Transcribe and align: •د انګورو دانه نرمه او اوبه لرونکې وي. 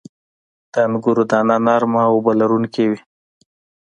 •د 0.71 0.75
انګورو 0.87 1.23
دانه 1.31 1.55
نرمه 1.65 2.01
او 2.07 2.13
اوبه 2.15 2.31
لرونکې 2.41 2.83
وي. 2.89 2.99